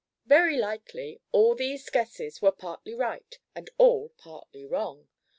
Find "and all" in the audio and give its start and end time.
3.53-4.09